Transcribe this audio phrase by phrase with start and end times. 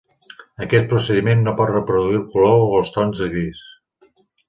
[0.65, 3.65] Aquest procediment no pot reproduir el color o els tons de gris.